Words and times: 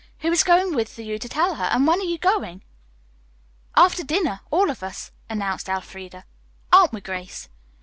Who 0.21 0.31
is 0.31 0.43
going 0.43 0.73
with 0.73 0.97
you 0.97 1.19
to 1.19 1.29
tell 1.29 1.53
her, 1.57 1.65
and 1.65 1.85
when 1.85 1.99
are 1.99 2.03
you 2.03 2.17
going?" 2.17 2.63
"After 3.77 4.03
dinner, 4.03 4.39
all 4.49 4.71
of 4.71 4.81
us," 4.81 5.11
announced 5.29 5.69
Elfreda. 5.69 6.25
"Aren't 6.73 6.93
we, 6.93 7.01
Grace?" 7.01 7.49